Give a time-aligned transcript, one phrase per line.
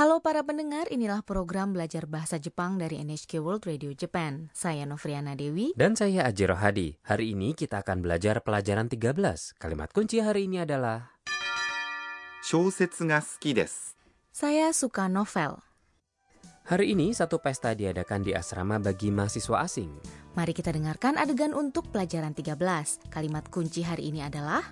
[0.00, 4.48] Halo para pendengar, inilah program belajar bahasa Jepang dari NHK World Radio Japan.
[4.56, 5.76] Saya Novriana Dewi.
[5.76, 6.96] Dan saya Aji Rohadi.
[7.04, 9.60] Hari ini kita akan belajar pelajaran 13.
[9.60, 11.20] Kalimat kunci hari ini adalah...
[14.32, 15.60] Saya suka novel.
[16.64, 19.92] Hari ini satu pesta diadakan di asrama bagi mahasiswa asing.
[20.32, 22.56] Mari kita dengarkan adegan untuk pelajaran 13.
[23.12, 24.64] Kalimat kunci hari ini adalah...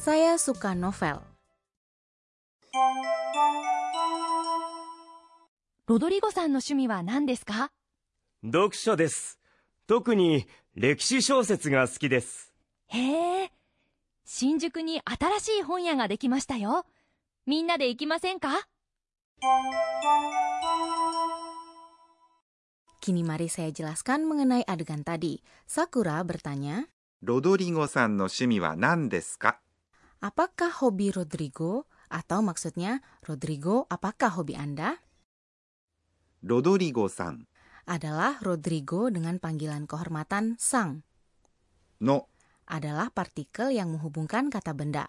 [0.00, 1.36] Saya suka novel.
[5.86, 7.72] ロドリゴさんの趣味は何ですか？
[8.44, 9.38] 読書です。
[9.86, 12.52] 特に歴史小説が好きです。
[12.88, 13.52] へえ。
[14.24, 16.84] 新宿に新しい本屋ができましたよ。
[17.46, 18.68] みんなで行きませんか
[23.00, 25.40] ？Kini mari saya jelaskan mengenai adegan tadi.
[25.66, 26.84] Sakura bertanya,
[27.22, 29.58] ロドリゴさんの趣味は何ですか
[30.20, 31.86] apakah hobi Rodrigo?
[32.08, 35.00] Atau maksudnya, Rodrigo, apakah hobi Anda?
[36.40, 37.44] Rodrigo-san
[37.88, 41.02] adalah Rodrigo dengan panggilan kehormatan sang.
[42.04, 42.28] No
[42.68, 45.08] adalah partikel yang menghubungkan kata benda.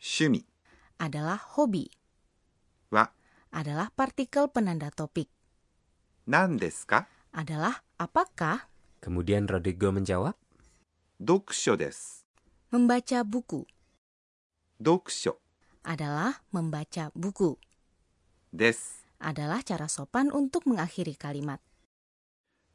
[0.00, 0.40] Shumi
[0.96, 1.86] adalah hobi.
[2.88, 3.12] Wa
[3.52, 5.28] adalah partikel penanda topik.
[6.26, 7.06] Nan ka?
[7.36, 8.66] Adalah apakah?
[8.98, 10.34] Kemudian Rodrigo menjawab.
[11.20, 12.24] Dokusho desu.
[12.72, 13.62] Membaca buku.
[14.80, 15.45] Dokusho
[15.86, 17.54] adalah membaca buku.
[18.50, 21.62] Des adalah cara sopan untuk mengakhiri kalimat.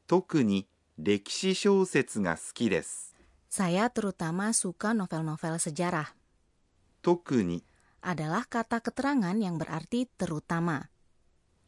[0.08, 0.64] Tokuni
[0.96, 3.12] rekishi shousetsu ga suki desu.
[3.52, 6.08] Saya terutama suka novel-novel sejarah.
[7.04, 7.60] Tokuni
[8.00, 10.88] adalah kata keterangan yang berarti terutama.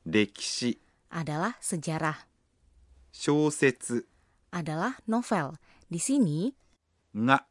[0.07, 0.79] Rekishi
[1.11, 2.15] adalah sejarah.
[3.11, 4.01] Shousetsu
[4.55, 5.59] adalah novel.
[5.91, 6.49] Di sini,
[7.13, 7.45] nga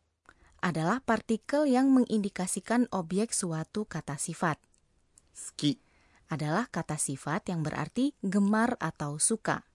[0.63, 4.63] adalah partikel yang mengindikasikan objek suatu kata sifat.
[5.35, 5.83] Ski
[6.31, 9.67] adalah kata sifat yang berarti gemar atau suka.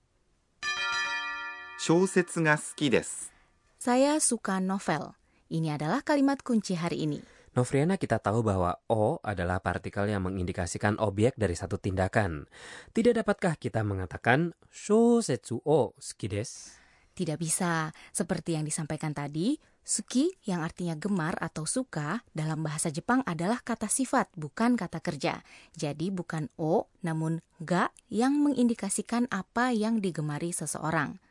[3.78, 5.14] Saya suka novel.
[5.54, 7.22] Ini adalah kalimat kunci hari ini.
[7.54, 12.46] Novriana kita tahu bahwa O adalah partikel yang mengindikasikan objek dari satu tindakan.
[12.94, 16.78] Tidak dapatkah kita mengatakan shosetsu o skides?
[17.18, 17.90] Tidak bisa.
[18.14, 19.58] Seperti yang disampaikan tadi,
[19.88, 25.48] Suki yang artinya gemar atau suka dalam bahasa Jepang adalah kata sifat, bukan kata kerja.
[25.80, 31.24] Jadi bukan o, namun ga yang mengindikasikan apa yang digemari seseorang.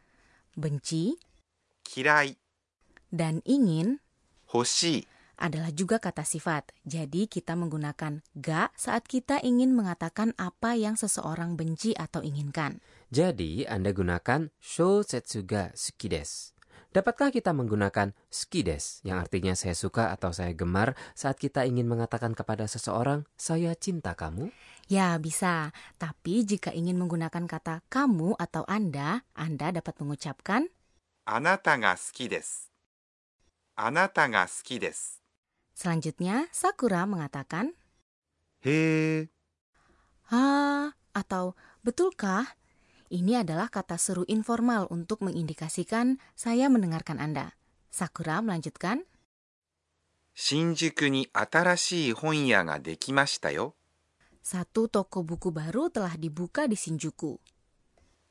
[0.56, 1.20] Benci,
[1.84, 2.32] kirai,
[3.12, 4.00] dan ingin,
[4.48, 5.04] hoshi,
[5.36, 6.72] adalah juga kata sifat.
[6.88, 12.80] Jadi kita menggunakan ga saat kita ingin mengatakan apa yang seseorang benci atau inginkan.
[13.12, 16.55] Jadi Anda gunakan shou setsuga suki desu
[16.96, 22.32] Dapatkah kita menggunakan skides yang artinya saya suka atau saya gemar saat kita ingin mengatakan
[22.32, 24.48] kepada seseorang saya cinta kamu?
[24.88, 25.76] Ya, bisa.
[26.00, 30.72] Tapi jika ingin menggunakan kata kamu atau Anda, Anda dapat mengucapkan
[31.28, 32.72] Anata ga suki desu.
[33.76, 35.20] Anata ga suki desu.
[35.76, 37.76] Selanjutnya, Sakura mengatakan
[38.64, 39.28] He.
[40.32, 42.56] Ha atau betulkah
[43.11, 47.59] Ini adalah kata seru informal untuk mengindikasikan saya mendengarkan Anda.
[47.91, 49.03] Sakura melanjutkan,
[50.33, 53.75] 新宿に新しい本屋ができましたよ。
[54.41, 57.37] satu toko buku baru telah dibuka di Shinjuku.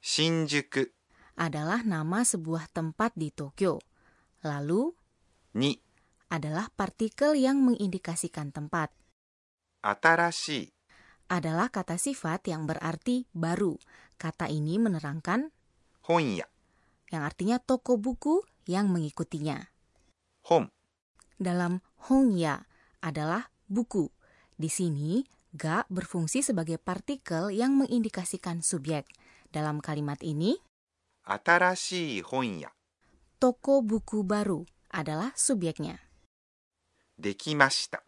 [0.01, 0.91] 新宿
[1.37, 3.79] Adalah nama sebuah tempat di Tokyo.
[4.43, 4.97] Lalu,
[5.55, 5.81] に
[6.33, 8.91] adalah partikel yang mengindikasikan tempat.
[9.83, 10.73] 新しい
[11.32, 13.76] adalah kata sifat yang berarti baru.
[14.16, 15.52] Kata ini menerangkan
[16.06, 16.46] Honya
[17.14, 19.70] yang artinya toko buku yang mengikutinya.
[20.50, 20.70] Home
[21.36, 22.64] dalam honya
[23.04, 24.08] adalah buku.
[24.56, 29.08] Di sini, ga berfungsi sebagai partikel yang mengindikasikan subjek.
[29.52, 30.56] Dalam kalimat ini,
[31.26, 32.72] Atarashi Honya.
[33.40, 34.64] Toko buku baru
[34.94, 36.00] adalah subjeknya.
[37.16, 38.05] Dekimashita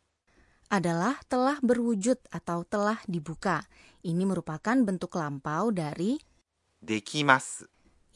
[0.67, 3.63] adalah telah berwujud atau telah dibuka.
[4.03, 6.19] Ini merupakan bentuk lampau dari
[6.83, 7.67] dekimasu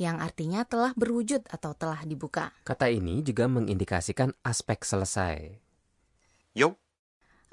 [0.01, 2.49] yang artinya telah berwujud atau telah dibuka.
[2.65, 5.61] Kata ini juga mengindikasikan aspek selesai.
[6.57, 6.81] Yo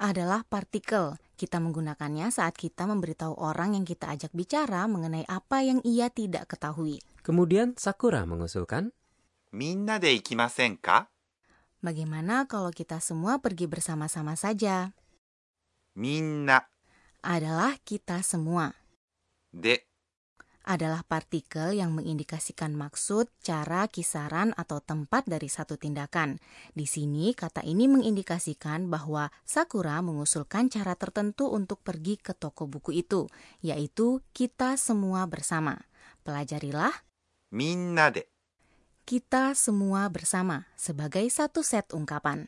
[0.01, 1.19] adalah partikel.
[1.39, 6.51] Kita menggunakannya saat kita memberitahu orang yang kita ajak bicara mengenai apa yang ia tidak
[6.51, 6.99] ketahui.
[7.23, 8.91] Kemudian Sakura mengusulkan,
[9.55, 10.77] Minna de ikimasen?
[11.79, 14.91] Bagaimana kalau kita semua pergi bersama-sama saja?
[15.95, 16.67] Minna
[17.23, 18.75] adalah kita semua.
[19.51, 19.89] De
[20.69, 26.37] adalah partikel yang mengindikasikan maksud, cara, kisaran, atau tempat dari satu tindakan.
[26.77, 33.01] Di sini, kata ini mengindikasikan bahwa Sakura mengusulkan cara tertentu untuk pergi ke toko buku
[33.01, 33.25] itu,
[33.65, 35.89] yaitu kita semua bersama.
[36.21, 36.93] Pelajarilah.
[37.49, 38.29] Minna de
[39.09, 42.45] kita semua bersama sebagai satu set ungkapan.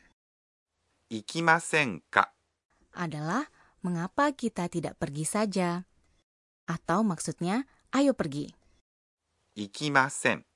[1.10, 2.30] Ikimasenka
[2.94, 3.50] adalah
[3.82, 5.90] mengapa kita tidak pergi saja.
[6.70, 8.54] Atau maksudnya, ayo pergi.
[9.58, 10.46] Ikimasen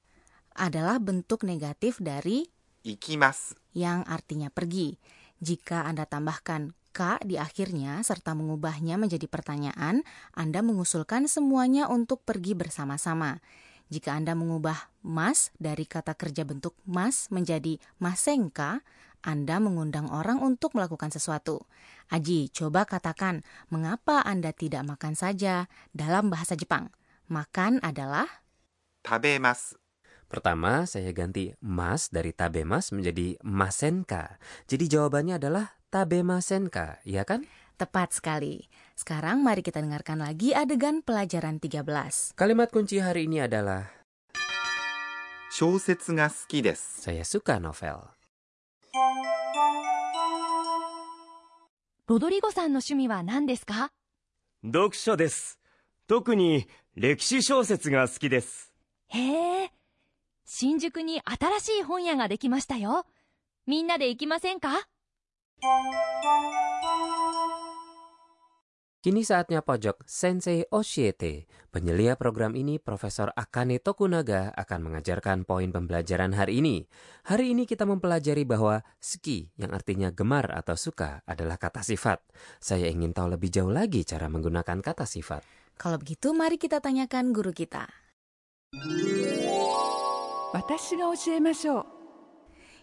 [0.55, 2.47] adalah bentuk negatif dari
[2.87, 4.95] ikimas yang artinya pergi.
[5.43, 10.07] Jika Anda tambahkan ka di akhirnya serta mengubahnya menjadi pertanyaan,
[10.39, 13.43] Anda mengusulkan semuanya untuk pergi bersama-sama.
[13.87, 18.83] Jika Anda mengubah mas dari kata kerja bentuk mas menjadi masengka,
[19.23, 21.67] Anda mengundang orang untuk melakukan sesuatu.
[22.11, 26.91] Aji, coba katakan mengapa Anda tidak makan saja dalam bahasa Jepang.
[27.31, 28.27] Makan adalah
[29.03, 29.75] tabemas.
[30.27, 34.43] Pertama, saya ganti mas dari tabemas menjadi masenka.
[34.67, 37.47] Jadi jawabannya adalah tabemasenka, ya kan?
[37.77, 38.67] Tepat sekali.
[38.97, 42.33] Sekarang mari kita dengarkan lagi adegan pelajaran 13.
[42.35, 43.93] Kalimat kunci hari ini adalah
[45.53, 48.11] 小説が好きです saya suka novel.
[52.07, 53.91] ロドリゴさんの趣味は何ですか
[54.65, 55.59] 読書です。
[56.07, 58.73] 特に歴史小説が好きです。
[59.09, 59.71] へえ。
[60.45, 63.07] 新宿に新しい本屋ができましたよ。
[63.67, 64.87] みんなで行きませんか
[69.07, 76.35] Kini saatnya pojok Sensei Oshiete, penyelia program ini Profesor Akane Tokunaga akan mengajarkan poin pembelajaran
[76.35, 76.91] hari ini.
[77.31, 82.19] Hari ini kita mempelajari bahwa ski yang artinya gemar atau suka adalah kata sifat.
[82.59, 85.47] Saya ingin tahu lebih jauh lagi cara menggunakan kata sifat.
[85.79, 87.87] Kalau begitu mari kita tanyakan guru kita.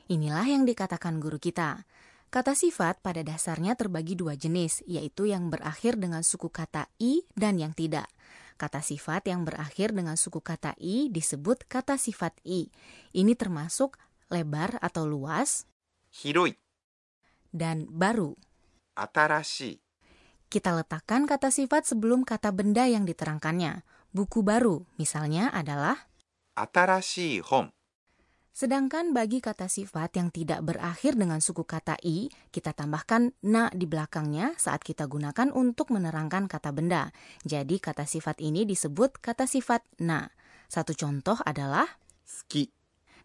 [0.07, 1.83] Inilah yang dikatakan guru kita.
[2.33, 7.61] Kata sifat pada dasarnya terbagi dua jenis, yaitu yang berakhir dengan suku kata i dan
[7.61, 8.09] yang tidak.
[8.57, 12.73] Kata sifat yang berakhir dengan suku kata i disebut kata sifat i.
[13.13, 14.01] Ini termasuk
[14.33, 15.69] lebar atau luas,
[16.09, 16.57] hiroi,
[17.53, 18.33] dan baru,
[18.97, 19.77] atarashi.
[20.49, 23.85] Kita letakkan kata sifat sebelum kata benda yang diterangkannya.
[24.09, 26.09] Buku baru, misalnya, adalah
[26.57, 27.69] atarashi home.
[28.53, 33.89] Sedangkan bagi kata sifat yang tidak berakhir dengan suku kata i, kita tambahkan na di
[33.89, 37.09] belakangnya saat kita gunakan untuk menerangkan kata benda.
[37.41, 40.29] Jadi kata sifat ini disebut kata sifat na.
[40.69, 42.69] Satu contoh adalah ski.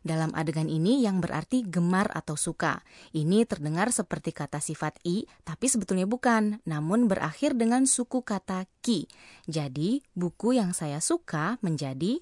[0.00, 2.81] Dalam adegan ini yang berarti gemar atau suka.
[3.12, 9.04] Ini terdengar seperti kata sifat i, tapi sebetulnya bukan, namun berakhir dengan suku kata ki.
[9.44, 12.16] Jadi, buku yang saya suka menjadi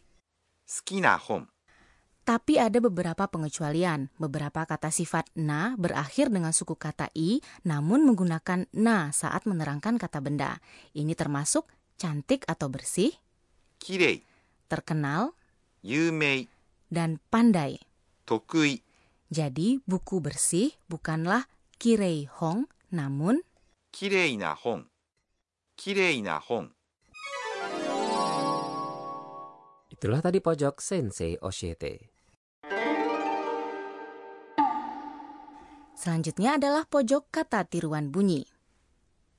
[0.67, 1.56] skina home.
[2.27, 4.11] Tapi ada beberapa pengecualian.
[4.19, 10.19] Beberapa kata sifat na berakhir dengan suku kata i, namun menggunakan na saat menerangkan kata
[10.19, 10.59] benda.
[10.91, 13.15] Ini termasuk cantik atau bersih,
[13.79, 14.27] kirei,
[14.67, 15.39] terkenal,
[15.87, 16.51] yumei,
[16.91, 17.79] dan pandai.
[18.27, 18.83] Tokui.
[19.31, 21.47] Jadi buku bersih bukanlah
[21.79, 23.39] kirei hong, namun
[23.95, 24.83] kirei na hong.
[25.79, 26.75] Kirei na hong.
[29.95, 32.16] Itulah tadi pojok Sensei Oshiete.
[35.97, 38.45] Selanjutnya adalah pojok kata tiruan bunyi.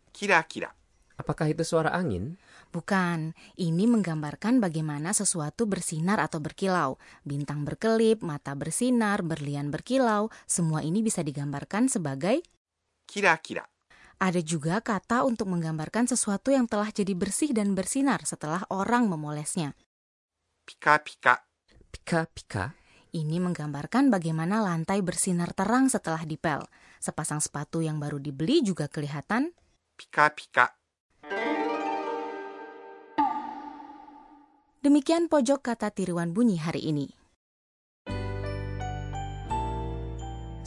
[0.10, 0.74] Kira-kira.
[1.18, 2.38] Apakah itu suara angin?
[2.74, 7.02] Bukan, ini menggambarkan bagaimana sesuatu bersinar atau berkilau.
[7.22, 12.42] Bintang berkelip, mata bersinar, berlian berkilau, semua ini bisa digambarkan sebagai
[13.10, 13.66] kira-kira.
[14.18, 19.78] Ada juga kata untuk menggambarkan sesuatu yang telah jadi bersih dan bersinar setelah orang memolesnya.
[20.66, 21.46] Pika-pika.
[21.94, 22.74] Pika-pika.
[23.16, 26.64] Ini menggambarkan bagaimana lantai bersinar terang setelah dipel.
[27.00, 29.56] Sepasang sepatu yang baru dibeli juga kelihatan
[29.96, 30.76] pika-pika.
[34.84, 37.08] Demikian pojok kata tiruan bunyi hari ini.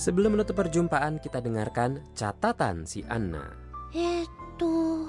[0.01, 3.53] Sebelum menutup perjumpaan, kita dengarkan catatan si Anna.
[3.93, 5.05] Itu,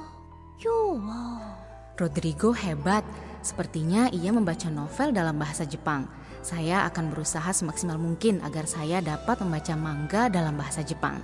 [1.95, 3.07] Rodrigo hebat.
[3.41, 6.05] Sepertinya ia membaca novel dalam bahasa Jepang.
[6.40, 11.18] Saya akan berusaha semaksimal mungkin agar saya dapat membaca manga dalam bahasa Jepang.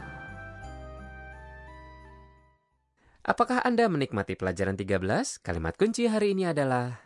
[3.22, 5.46] Apakah Anda menikmati pelajaran 13?
[5.46, 6.98] Kalimat kunci hari ini adalah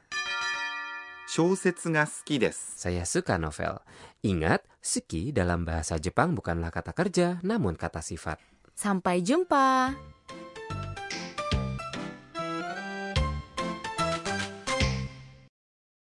[1.26, 3.82] 小説が好きです saya suka novel.
[4.25, 8.40] Ingat, suki dalam bahasa Jepang bukanlah kata kerja, namun kata sifat.
[8.73, 9.92] Sampai jumpa.